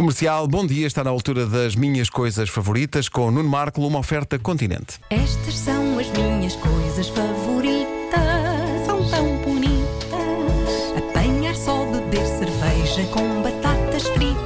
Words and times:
Comercial, 0.00 0.48
bom 0.48 0.66
dia, 0.66 0.86
está 0.86 1.04
na 1.04 1.10
altura 1.10 1.44
das 1.44 1.76
minhas 1.76 2.08
coisas 2.08 2.48
favoritas 2.48 3.06
com 3.06 3.30
Nuno 3.30 3.50
Marco, 3.50 3.86
uma 3.86 3.98
oferta 3.98 4.38
continente. 4.38 4.98
Estas 5.10 5.54
são 5.58 5.98
as 5.98 6.08
minhas 6.12 6.56
coisas 6.56 7.06
favoritas, 7.10 8.86
são 8.86 9.06
tão 9.10 9.36
bonitas. 9.44 10.96
Apanhar 10.96 11.54
só, 11.54 11.84
beber 11.84 12.24
cerveja 12.26 13.04
com 13.12 13.42
batatas 13.42 14.04
fritas. 14.04 14.40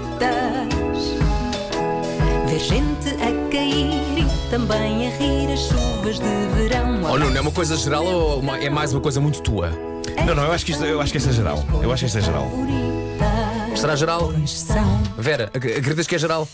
Ver 2.49 2.59
gente 2.59 3.11
a 3.11 3.49
cair 3.53 4.19
e 4.19 4.51
também 4.51 5.07
a 5.07 5.17
rir 5.17 5.53
as 5.53 5.69
chuvas 5.69 6.19
de 6.19 6.59
verão. 6.59 7.01
Oh, 7.13 7.17
Nuno, 7.17 7.39
é 7.39 7.41
uma 7.41 7.53
coisa 7.53 7.77
geral 7.77 8.05
ou 8.05 8.41
uma- 8.41 8.59
é 8.59 8.69
mais 8.69 8.93
uma 8.93 9.01
coisa 9.01 9.21
muito 9.21 9.41
tua? 9.41 9.71
Não, 10.27 10.35
não, 10.35 10.47
eu 10.47 10.51
acho 10.53 10.67
que 10.67 10.73
isto, 10.73 10.85
eu 10.85 11.01
acho 11.01 11.13
que 11.13 11.19
isto 11.19 11.31
é 11.31 11.33
geral. 11.33 11.65
Eu 11.81 11.93
acho 11.93 12.01
que 12.01 12.07
isto 12.07 12.19
é 12.19 12.23
geral. 12.23 12.51
Será 13.77 13.97
geral? 13.97 14.33
Vera, 15.19 15.51
ac- 15.55 15.57
acreditas 15.77 16.07
que 16.07 16.15
é 16.15 16.19
geral? 16.19 16.49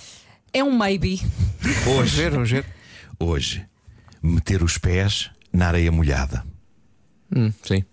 É 0.53 0.65
um 0.65 0.77
maybe. 0.77 1.21
Vamos 1.85 2.13
ver, 2.13 2.31
vamos 2.31 2.51
ver. 2.51 2.65
Hoje, 3.19 3.65
meter 4.23 4.63
os 4.63 4.79
pés 4.79 5.31
na 5.53 5.69
areia 5.69 5.93
molhada. 5.93 6.45
Hum, 7.35 7.53
sim. 7.63 7.85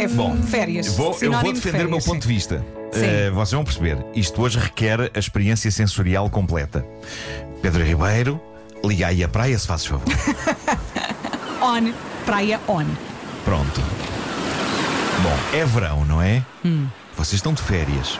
É, 0.00 0.06
bom, 0.08 0.36
férias. 0.42 0.88
Vou- 0.94 1.16
eu 1.22 1.32
vou 1.40 1.52
defender 1.52 1.86
o 1.86 1.90
meu 1.90 2.00
férias, 2.00 2.04
ponto 2.04 2.22
de 2.22 2.28
vista. 2.28 2.64
Sim. 2.92 3.04
Eh, 3.04 3.30
vocês 3.30 3.52
vão 3.52 3.64
perceber. 3.64 4.04
Isto 4.14 4.42
hoje 4.42 4.58
requer 4.58 5.10
a 5.14 5.18
experiência 5.18 5.70
sensorial 5.70 6.28
completa. 6.28 6.84
Pedro 7.62 7.82
Ribeiro, 7.84 8.40
liga 8.84 9.06
aí 9.06 9.24
a 9.24 9.28
praia 9.28 9.58
se 9.58 9.66
fazes 9.66 9.86
favor. 9.86 10.06
On, 11.62 11.92
praia 12.24 12.60
on. 12.68 12.84
Pronto. 13.44 13.80
Bom, 15.22 15.56
é 15.56 15.64
verão, 15.64 16.04
não 16.04 16.22
é? 16.22 16.42
Vocês 17.18 17.40
estão 17.40 17.52
de 17.52 17.60
férias. 17.60 18.16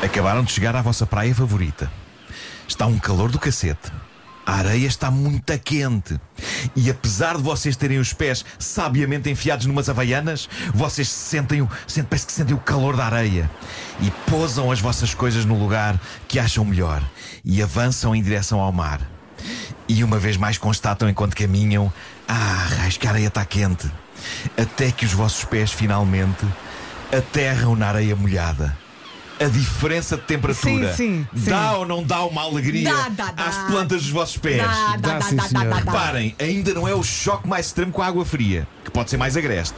Acabaram 0.00 0.44
de 0.44 0.52
chegar 0.52 0.76
à 0.76 0.80
vossa 0.80 1.04
praia 1.04 1.34
favorita. 1.34 1.90
Está 2.68 2.86
um 2.86 3.00
calor 3.00 3.32
do 3.32 3.38
cacete. 3.38 3.90
A 4.46 4.54
areia 4.58 4.86
está 4.86 5.10
muito 5.10 5.58
quente. 5.58 6.16
E 6.76 6.88
apesar 6.88 7.36
de 7.36 7.42
vocês 7.42 7.74
terem 7.74 7.98
os 7.98 8.12
pés 8.12 8.44
sabiamente 8.60 9.28
enfiados 9.28 9.66
numas 9.66 9.88
havaianas, 9.88 10.48
vocês 10.72 11.08
sentem 11.08 11.62
o, 11.62 11.70
sentem, 11.84 12.08
parece 12.08 12.26
que 12.26 12.32
sentem 12.32 12.54
o 12.54 12.60
calor 12.60 12.96
da 12.96 13.06
areia. 13.06 13.50
E 14.00 14.08
pousam 14.30 14.70
as 14.70 14.80
vossas 14.80 15.12
coisas 15.12 15.44
no 15.44 15.58
lugar 15.58 16.00
que 16.28 16.38
acham 16.38 16.64
melhor. 16.64 17.02
E 17.44 17.60
avançam 17.60 18.14
em 18.14 18.22
direção 18.22 18.60
ao 18.60 18.70
mar. 18.70 19.00
E 19.88 20.04
uma 20.04 20.20
vez 20.20 20.36
mais 20.36 20.56
constatam 20.56 21.08
enquanto 21.08 21.34
caminham: 21.34 21.92
Ah, 22.28 22.68
raios 22.78 22.96
que 22.96 23.06
a 23.08 23.10
areia 23.10 23.26
está 23.26 23.44
quente. 23.44 23.90
Até 24.56 24.92
que 24.92 25.04
os 25.04 25.12
vossos 25.12 25.44
pés 25.44 25.72
finalmente 25.72 26.46
aterram 27.12 27.74
na 27.76 27.88
areia 27.88 28.16
molhada. 28.16 28.76
A 29.38 29.44
diferença 29.48 30.16
de 30.16 30.22
temperatura 30.22 30.94
Sim, 30.94 31.26
sim, 31.34 31.40
sim. 31.44 31.50
dá 31.50 31.76
ou 31.76 31.86
não 31.86 32.02
dá 32.02 32.24
uma 32.24 32.42
alegria 32.42 32.90
Dá, 32.90 33.08
dá, 33.10 33.32
dá. 33.32 33.44
às 33.44 33.56
plantas 33.70 34.00
dos 34.02 34.10
vossos 34.10 34.38
pés? 34.38 34.62
Dá, 34.62 34.96
dá, 34.96 35.20
sim, 35.20 35.36
dá, 35.36 35.62
dá. 35.62 35.76
Reparem, 35.76 36.34
ainda 36.38 36.72
não 36.72 36.88
é 36.88 36.94
o 36.94 37.02
choque 37.02 37.46
mais 37.46 37.66
extremo 37.66 37.92
com 37.92 38.00
a 38.00 38.06
água 38.06 38.24
fria, 38.24 38.66
que 38.82 38.90
pode 38.90 39.10
ser 39.10 39.18
mais 39.18 39.36
agreste. 39.36 39.76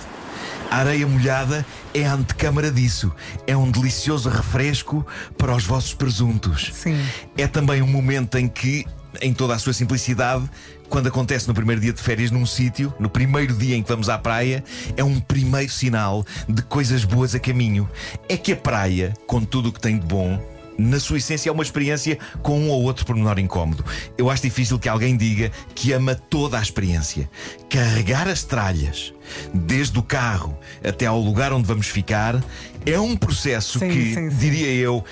A 0.70 0.76
areia 0.76 1.06
molhada 1.08 1.66
é 1.94 2.06
a 2.06 2.12
antecâmara 2.12 2.70
disso. 2.70 3.10
É 3.48 3.56
um 3.56 3.68
delicioso 3.70 4.28
refresco 4.28 5.04
para 5.36 5.56
os 5.56 5.64
vossos 5.64 5.92
presuntos. 5.94 6.70
Sim. 6.74 7.02
É 7.36 7.48
também 7.48 7.82
um 7.82 7.86
momento 7.86 8.36
em 8.38 8.46
que, 8.46 8.86
em 9.20 9.32
toda 9.32 9.54
a 9.54 9.58
sua 9.58 9.72
simplicidade, 9.72 10.48
quando 10.88 11.08
acontece 11.08 11.46
no 11.48 11.54
primeiro 11.54 11.80
dia 11.80 11.92
de 11.92 12.00
férias 12.00 12.30
num 12.30 12.46
sítio, 12.46 12.92
no 12.98 13.08
primeiro 13.08 13.54
dia 13.54 13.76
em 13.76 13.82
que 13.82 13.88
vamos 13.88 14.08
à 14.08 14.18
praia, 14.18 14.64
é 14.96 15.04
um 15.04 15.20
primeiro 15.20 15.70
sinal 15.70 16.24
de 16.48 16.62
coisas 16.62 17.04
boas 17.04 17.34
a 17.34 17.38
caminho. 17.38 17.88
É 18.28 18.36
que 18.36 18.52
a 18.52 18.56
praia, 18.56 19.14
com 19.26 19.44
tudo 19.44 19.68
o 19.68 19.72
que 19.72 19.80
tem 19.80 19.98
de 19.98 20.06
bom, 20.06 20.40
na 20.78 21.00
sua 21.00 21.18
essência 21.18 21.50
é 21.50 21.52
uma 21.52 21.62
experiência 21.62 22.16
com 22.40 22.60
um 22.60 22.70
ou 22.70 22.84
outro 22.84 23.04
pormenor 23.04 23.38
incómodo. 23.38 23.84
Eu 24.16 24.30
acho 24.30 24.42
difícil 24.42 24.78
que 24.78 24.88
alguém 24.88 25.16
diga 25.16 25.50
que 25.74 25.92
ama 25.92 26.14
toda 26.14 26.56
a 26.56 26.62
experiência. 26.62 27.28
Carregar 27.68 28.28
as 28.28 28.44
tralhas, 28.44 29.12
desde 29.52 29.98
o 29.98 30.02
carro 30.02 30.56
até 30.84 31.04
ao 31.04 31.20
lugar 31.20 31.52
onde 31.52 31.66
vamos 31.66 31.88
ficar, 31.88 32.42
é 32.86 32.98
um 32.98 33.16
processo 33.16 33.80
Sim, 33.80 33.88
que, 33.88 34.14
sim, 34.14 34.30
sim. 34.30 34.36
diria 34.36 34.72
eu, 34.72 35.04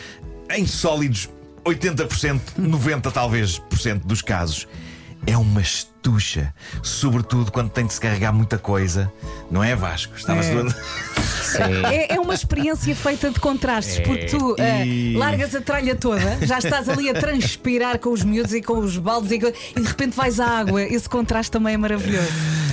em 0.51 0.65
sólidos 0.65 1.29
80%, 1.67 2.41
90% 2.59 3.13
talvez 3.13 3.59
por 3.59 3.79
cento 3.79 4.07
dos 4.07 4.23
casos, 4.23 4.69
é 5.27 5.37
uma 5.37 5.61
estucha. 6.11 6.55
Sobretudo 6.83 7.51
quando 7.51 7.71
tem 7.71 7.85
de 7.87 7.93
se 7.93 8.01
carregar 8.01 8.33
muita 8.33 8.59
coisa. 8.59 9.13
Não 9.51 9.63
é 9.63 9.75
Vasco? 9.75 10.15
Estava-se 10.17 10.51
É. 10.51 11.95
É, 11.95 12.15
é 12.17 12.21
uma 12.21 12.35
experiência 12.35 12.95
feita 12.95 13.31
de 13.31 13.41
contrastes, 13.41 14.01
porque 14.01 14.27
tu 14.27 14.57
ah, 14.59 14.85
E- 14.85 15.17
largas 15.17 15.55
a 15.55 15.61
tralha 15.61 15.95
toda, 15.95 16.45
já 16.45 16.59
estás 16.59 16.89
ali 16.89 17.09
a 17.09 17.15
transpirar 17.15 17.99
com 17.99 18.11
os 18.11 18.23
miúdos 18.23 18.53
e 18.53 18.61
com 18.61 18.79
os 18.79 18.99
baldes 18.99 19.31
e, 19.31 19.37
e 19.37 19.81
de 19.81 19.87
repente 19.87 20.15
vais 20.17 20.39
à 20.39 20.47
água. 20.59 20.83
Esse 20.83 21.09
contraste 21.09 21.51
também 21.53 21.75
é 21.75 21.77
maravilhoso. 21.77 22.29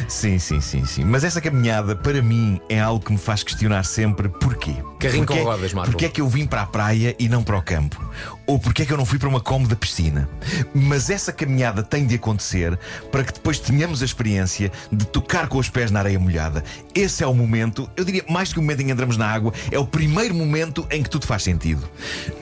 Sim, 0.09 0.38
sim, 0.38 0.59
sim, 0.59 0.85
sim. 0.85 1.03
Mas 1.05 1.23
essa 1.23 1.39
caminhada, 1.39 1.95
para 1.95 2.21
mim, 2.21 2.59
é 2.67 2.79
algo 2.79 3.03
que 3.05 3.11
me 3.13 3.17
faz 3.17 3.41
questionar 3.41 3.83
sempre 3.85 4.27
porquê. 4.27 4.75
Carrinho 5.00 5.25
Porquê- 5.25 5.41
com 5.41 5.45
rodas, 5.50 5.73
Marco. 5.73 5.91
Porquê 5.91 6.05
é 6.05 6.09
que 6.09 6.19
eu 6.21 6.27
vim 6.27 6.45
para 6.45 6.63
a 6.63 6.65
praia 6.65 7.15
e 7.17 7.29
não 7.29 7.41
para 7.44 7.57
o 7.57 7.61
campo? 7.61 8.03
Ou 8.45 8.59
porquê 8.59 8.81
é 8.83 8.85
que 8.85 8.91
eu 8.91 8.97
não 8.97 9.05
fui 9.05 9.17
para 9.17 9.29
uma 9.29 9.39
cómoda 9.39 9.75
piscina? 9.75 10.27
Mas 10.73 11.09
essa 11.09 11.31
caminhada 11.31 11.81
tem 11.83 12.05
de 12.05 12.15
acontecer 12.15 12.77
para 13.11 13.22
que 13.23 13.34
depois 13.34 13.59
tenhamos 13.59 14.01
a 14.01 14.06
experiência 14.06 14.72
de 14.91 15.06
tocar 15.06 15.47
com 15.47 15.57
os 15.57 15.69
pés 15.69 15.91
na 15.91 16.00
areia 16.00 16.19
molhada. 16.19 16.63
Esse 16.94 17.23
é 17.23 17.28
o 17.28 17.34
momento, 17.34 17.89
eu 17.95 18.03
diria, 18.03 18.23
mais 18.29 18.51
que 18.51 18.59
o 18.59 18.61
momento 18.61 18.81
em 18.81 18.85
que 18.85 18.91
entramos 18.91 19.17
na 19.17 19.28
água, 19.28 19.53
é 19.72 19.79
o 19.79 19.85
primeiro 19.85 20.34
momento 20.34 20.85
em 20.91 21.01
que 21.01 21.09
tudo 21.09 21.25
faz 21.25 21.44
sentido. 21.44 21.88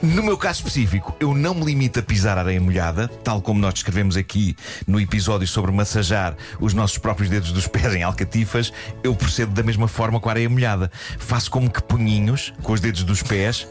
No 0.02 0.22
meu 0.22 0.36
caso 0.36 0.60
específico, 0.60 1.14
eu 1.20 1.34
não 1.34 1.54
me 1.54 1.64
limito 1.64 2.00
a 2.00 2.02
pisar 2.02 2.38
a 2.38 2.42
areia 2.42 2.60
molhada, 2.60 3.08
tal 3.08 3.40
como 3.40 3.60
nós 3.60 3.74
descrevemos 3.74 4.16
aqui 4.16 4.56
no 4.86 5.00
episódio 5.00 5.46
sobre 5.46 5.70
massajar 5.72 6.36
os 6.60 6.74
nossos 6.74 6.98
próprios 6.98 7.28
dedos 7.28 7.52
dos 7.52 7.66
pés 7.66 7.94
em 7.94 8.02
alcatifas, 8.02 8.72
eu 9.02 9.14
procedo 9.14 9.52
da 9.52 9.62
mesma 9.62 9.88
forma 9.88 10.20
com 10.20 10.28
a 10.28 10.32
areia 10.32 10.48
molhada. 10.48 10.90
Faço 11.18 11.50
como 11.50 11.70
que 11.70 11.82
punhinhos 11.82 12.52
com 12.62 12.72
os 12.72 12.80
dedos 12.80 13.04
dos 13.04 13.22
pés 13.22 13.66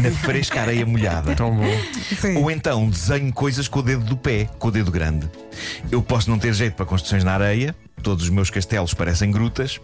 na 0.00 0.10
fresca 0.10 0.60
areia 0.60 0.86
molhada. 0.86 1.34
Tão 1.34 1.54
bom. 1.54 1.64
Sim. 2.20 2.36
Ou 2.36 2.50
então 2.50 2.88
desenho 2.88 3.32
coisas 3.32 3.68
com 3.68 3.80
o 3.80 3.82
dedo 3.82 4.04
do 4.04 4.16
pé, 4.16 4.48
com 4.58 4.68
o 4.68 4.70
dedo 4.70 4.90
grande. 4.90 5.28
Eu 5.90 6.02
posso 6.02 6.30
não 6.30 6.38
ter 6.38 6.52
jeito 6.52 6.74
para 6.74 6.86
construções 6.86 7.24
na 7.24 7.32
areia, 7.32 7.74
todos 8.02 8.24
os 8.24 8.30
meus 8.30 8.50
castelos 8.50 8.94
parecem 8.94 9.30
grutas, 9.30 9.80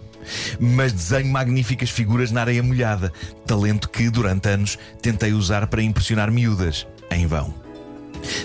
mas 0.59 0.93
desenho 0.93 1.31
magníficas 1.33 1.91
figuras 1.91 2.31
na 2.31 2.41
areia 2.41 2.63
molhada, 2.63 3.13
talento 3.47 3.89
que 3.89 4.09
durante 4.11 4.49
anos 4.49 4.79
tentei 5.03 5.33
usar 5.33 5.67
para 5.67 5.83
impressionar 5.83 6.31
miúdas, 6.31 6.87
em 7.11 7.27
vão. 7.27 7.55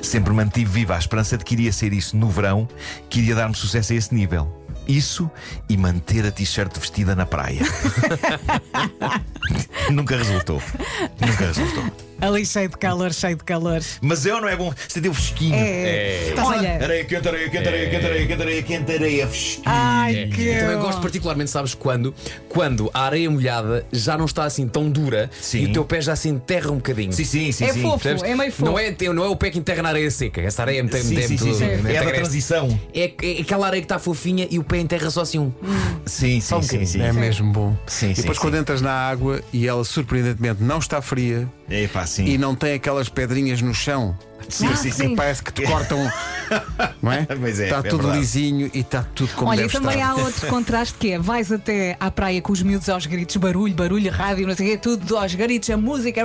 Sempre 0.02 0.34
mantive 0.34 0.70
viva 0.70 0.96
a 0.96 1.00
esperança 1.00 1.38
de 1.38 1.46
que 1.46 1.54
iria 1.54 1.72
ser 1.72 1.94
isso 1.94 2.18
no 2.18 2.30
verão, 2.30 2.68
que 3.10 3.20
iria 3.20 3.36
dar-me 3.36 3.56
sucesso 3.56 3.94
a 3.94 3.96
esse 3.96 4.14
nível. 4.14 4.59
Isso 4.90 5.30
e 5.70 5.78
manter 5.78 6.26
a 6.26 6.32
t-shirt 6.32 6.76
vestida 6.80 7.16
na 7.16 7.24
praia. 7.24 7.62
Nunca 9.92 10.18
resultou. 10.18 10.60
Nunca 11.22 11.46
resultou. 11.46 11.84
Ali 12.22 12.46
cheio 12.46 12.68
de 12.68 12.78
calor, 12.78 13.14
cheio 13.14 13.38
de 13.38 13.44
calor. 13.46 13.82
Mas 14.02 14.26
eu 14.26 14.42
não 14.42 14.50
é 14.50 14.56
bom. 14.56 14.74
Você 14.88 15.00
deu 15.00 15.14
fresquinho. 15.14 15.56
É. 15.56 16.34
Olha, 16.38 16.74
Areia 16.84 17.06
quente, 17.06 17.28
areia 17.28 17.50
quente, 17.50 17.68
areia 17.68 17.90
quente, 17.90 18.06
areia 18.06 18.28
quente, 18.28 18.42
areia 18.42 18.64
quente, 18.64 18.92
areia 18.92 19.28
fresquinha. 19.28 19.64
ai 19.66 20.30
que. 20.34 20.48
Eu 20.48 20.60
também 20.60 20.78
gosto 20.80 21.02
particularmente, 21.02 21.50
sabes 21.50 21.74
quando? 21.74 22.14
Quando 22.50 22.92
a 22.94 23.04
areia 23.04 23.30
molhada 23.32 23.86
já 23.94 24.18
não 24.18 24.26
está 24.26 24.44
assim 24.44 24.68
tão 24.68 24.90
dura 24.90 25.30
Sim. 25.40 25.60
e 25.60 25.66
o 25.68 25.72
teu 25.72 25.86
pé 25.86 26.02
já 26.02 26.14
se 26.16 26.28
enterra 26.28 26.72
um 26.72 26.76
bocadinho. 26.76 27.14
Sim, 27.14 27.24
sim, 27.24 27.52
sim. 27.54 27.64
É 27.64 27.74
sim. 27.74 27.82
fofo, 27.82 28.04
Percebes? 28.04 28.24
é 28.30 28.36
meio 28.36 28.52
fofo. 28.52 28.66
Não 28.66 28.78
é, 28.78 28.94
não 29.14 29.24
é 29.24 29.28
o 29.30 29.36
pé 29.38 29.50
que 29.50 29.60
enterra 29.60 29.82
na 29.82 29.90
areia 29.90 30.12
seca. 30.12 30.42
Essa 30.42 30.64
areia 30.64 30.80
é 30.80 30.84
muito, 30.84 30.98
Sim, 30.98 31.18
é 31.18 31.22
sim, 31.22 31.38
sim, 31.38 31.54
sim. 31.54 31.64
É 31.64 31.78
da 31.78 31.90
agreste. 31.90 32.14
transição. 32.16 32.80
É, 32.94 33.14
é 33.24 33.42
aquela 33.42 33.68
areia 33.68 33.82
que 33.82 33.86
está 33.86 33.98
fofinha 33.98 34.46
e 34.52 34.60
o 34.60 34.64
pé 34.64 34.79
enterra 34.80 35.10
só 35.10 35.22
assim 35.22 35.40
um. 35.40 35.52
Sim, 36.06 36.40
Só 36.42 36.58
um 36.58 36.62
sim, 36.62 36.80
sim, 36.80 36.86
sim. 36.86 37.02
É 37.02 37.12
mesmo 37.14 37.52
bom. 37.52 37.76
Sim, 37.86 38.12
e 38.12 38.16
sim, 38.16 38.22
depois, 38.22 38.38
sim. 38.38 38.42
quando 38.42 38.58
entras 38.58 38.82
na 38.82 38.92
água 38.92 39.42
e 39.52 39.68
ela 39.68 39.84
surpreendentemente 39.84 40.62
não 40.64 40.80
está 40.80 41.02
fria 41.02 41.48
Epá, 41.70 42.06
sim. 42.06 42.26
e 42.26 42.38
não 42.38 42.56
tem 42.56 42.74
aquelas 42.74 43.10
pedrinhas 43.10 43.62
no 43.62 43.74
chão 43.74 44.18
Sim, 44.48 44.68
Ah, 44.72 44.76
sim, 44.78 44.90
que 44.90 44.96
sim. 44.96 45.16
parece 45.16 45.44
que 45.44 45.52
te 45.52 45.62
cortam, 45.64 46.00
não 47.04 47.12
é? 47.12 47.26
Pois 47.26 47.60
é, 47.60 47.66
está 47.66 47.80
é 47.80 47.82
tudo 47.84 47.98
verdade. 48.04 48.20
lisinho 48.20 48.72
e 48.74 48.80
está 48.80 49.04
tudo 49.14 49.32
como 49.36 49.52
Olha, 49.52 49.60
e 49.60 49.62
deve 49.64 49.74
também 49.74 49.98
estar. 50.00 50.10
há 50.12 50.16
outro 50.16 50.48
contraste 50.50 50.96
que 50.98 51.12
é: 51.12 51.20
vais 51.20 51.52
até 51.52 51.96
à 52.00 52.10
praia 52.10 52.42
com 52.42 52.52
os 52.54 52.64
miúdos 52.64 52.90
aos 52.90 53.06
gritos, 53.06 53.36
barulho, 53.36 53.76
barulho, 53.76 54.10
rádio, 54.10 54.48
não 54.48 54.56
sei 54.56 54.68
o 54.68 54.72
quê, 54.72 54.78
tudo 54.78 55.18
aos 55.18 55.36
gritos, 55.36 55.70
a 55.70 55.78
música, 55.78 56.22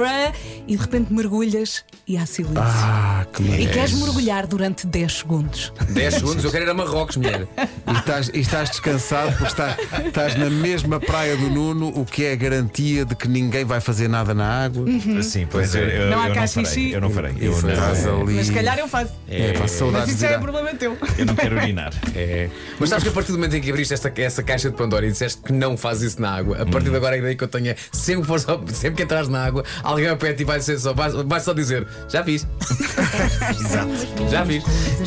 e 0.66 0.74
de 0.76 0.80
repente 0.82 1.12
mergulhas 1.12 1.84
e 2.06 2.16
há 2.16 2.24
silêncio. 2.24 2.62
Ah, 2.62 3.26
que 3.32 3.42
E 3.42 3.66
queres 3.66 3.92
mergulhar 3.92 4.46
durante 4.46 4.86
10 4.86 5.12
segundos. 5.12 5.72
10 5.90 6.14
segundos, 6.14 6.44
eu 6.44 6.50
quero 6.52 6.64
ir 6.64 6.70
a 6.70 6.74
Marrocos, 6.74 7.16
mulher. 7.16 7.46
E 7.86 7.98
estás, 7.98 8.30
e 8.32 8.38
estás 8.40 8.70
descansado 8.70 9.32
porque 9.32 9.48
está- 9.48 9.76
estás 10.06 10.34
na 10.36 10.48
mesma 10.48 10.98
praia 11.00 11.36
do 11.36 11.50
Nuno, 11.50 11.88
o 11.88 12.06
que 12.06 12.24
é 12.24 12.32
a 12.32 12.36
garantia 12.36 13.04
de 13.04 13.14
que 13.14 13.26
ninguém 13.28 13.64
vai 13.64 13.80
fazer 13.80 14.08
nada 14.08 14.32
na 14.32 14.64
água. 14.64 14.86
Sim, 15.22 15.33
Sim, 15.34 15.46
pois 15.50 15.74
é. 15.74 15.78
eu, 15.80 15.88
eu, 15.88 16.10
Não 16.10 16.20
há 16.20 16.28
eu 16.28 16.34
cá 16.34 16.40
não 16.42 16.48
farei. 16.48 16.64
xixi. 16.70 16.92
Eu 16.92 17.00
não 17.00 17.10
farei. 17.10 17.34
Eu, 17.40 17.52
Isso 17.52 17.66
não, 17.66 17.72
Estás 17.74 18.06
ali. 18.06 18.34
Mas 18.34 18.46
se 18.46 18.52
calhar 18.52 18.78
eu 18.78 18.86
faço. 18.88 19.10
É, 19.28 19.52
pá, 19.52 19.58
Mas 19.62 19.70
saudades 19.72 20.08
isso 20.08 20.16
de 20.18 20.22
já 20.22 20.28
ir 20.30 20.32
é 20.32 20.36
à- 20.36 20.38
problema 20.40 20.74
teu. 20.74 20.96
eu 21.18 21.26
não 21.26 21.34
quero 21.34 21.56
urinar. 21.56 21.92
É. 22.16 22.48
Mas 22.78 22.88
sabes 22.90 23.02
que 23.02 23.08
a 23.10 23.12
partir 23.12 23.32
do 23.32 23.38
momento 23.38 23.56
em 23.56 23.60
que 23.60 23.68
abriste 23.70 23.92
esta, 23.92 24.12
essa 24.16 24.42
caixa 24.42 24.70
de 24.70 24.76
Pandora 24.76 25.04
e 25.06 25.10
disseste 25.10 25.42
que 25.42 25.52
não 25.52 25.76
fazes 25.76 26.12
isso 26.12 26.22
na 26.22 26.30
água, 26.32 26.62
a 26.62 26.66
partir 26.66 26.90
de 26.90 26.96
agora 26.96 27.16
a 27.16 27.18
ideia 27.18 27.34
que 27.34 27.42
eu 27.42 27.48
tenho 27.48 27.68
é 27.70 27.76
sempre 27.90 28.22
que, 28.22 28.26
for 28.28 28.38
só- 28.38 28.60
sempre 28.72 28.94
que 28.96 29.02
entras 29.02 29.28
na 29.28 29.44
água, 29.44 29.64
alguém 29.82 30.08
ao 30.08 30.16
pé 30.16 30.28
de 30.30 30.38
ti 30.38 30.44
vai, 30.44 30.58
dizer 30.58 30.78
só, 30.78 30.92
vai, 30.92 31.10
vai 31.10 31.40
só 31.40 31.52
dizer: 31.52 31.84
Já 32.08 32.22
fiz, 32.22 32.46
Exato. 33.50 33.90
já 34.30 34.46
fiz. 34.46 34.62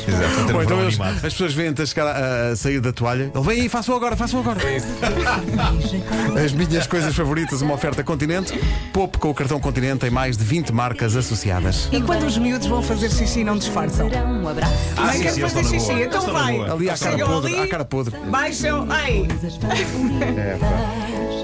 Exato. 0.07 0.51
Um 0.51 0.55
Ou 0.55 0.63
então 0.63 0.81
eles- 0.81 0.99
as 0.99 1.21
pessoas 1.21 1.53
vêm-te 1.53 1.81
a 1.81 2.51
a, 2.51 2.55
sair 2.57 2.81
da 2.81 2.91
toalha. 2.91 3.31
Ele 3.33 3.43
vem 3.45 3.61
aí, 3.61 3.69
façam 3.69 3.95
agora, 3.95 4.15
façam 4.17 4.39
agora. 4.41 4.59
As 6.43 6.51
minhas 6.51 6.87
coisas 6.87 7.15
favoritas, 7.15 7.61
uma 7.61 7.73
oferta 7.73 8.03
Continente. 8.03 8.59
Poupe 8.91 9.17
com 9.17 9.29
o 9.29 9.33
cartão 9.33 9.59
Continente 9.59 10.05
em 10.05 10.09
mais 10.17 10.35
de 10.35 10.43
20 10.43 10.73
marcas 10.73 11.15
associadas. 11.15 11.89
E 11.91 12.01
quando 12.01 12.23
os 12.23 12.39
miúdos 12.39 12.65
vão 12.65 12.81
fazer 12.81 13.11
xixi, 13.11 13.43
não 13.43 13.55
disfarçam. 13.55 14.07
Um 14.07 14.47
abraço. 14.47 14.73
Ah, 14.97 15.13
sim, 15.13 15.21
quero 15.21 15.35
sim, 15.35 15.41
fazer 15.41 15.63
xixi, 15.63 15.91
boa. 15.93 16.03
então 16.05 16.33
vai. 16.33 16.59
Ali 16.59 16.89
à 16.89 16.97
cara 16.97 17.17
podre, 17.19 17.53
ali. 17.53 17.61
à 17.61 17.67
cara 17.69 17.85
podre. 17.85 18.17
Baixam, 18.25 18.87
ai! 18.89 19.27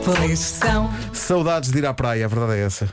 Favoritas. 0.04 0.18
Pois. 0.18 0.40
São 0.40 0.92
Saudades 1.14 1.72
de 1.72 1.78
ir 1.78 1.86
à 1.86 1.94
praia, 1.94 2.26
a 2.26 2.28
verdade 2.28 2.54
é 2.54 2.66
essa. 2.66 2.90